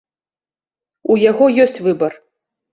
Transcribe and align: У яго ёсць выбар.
У 1.11 1.19
яго 1.29 1.53
ёсць 1.69 1.79
выбар. 1.89 2.11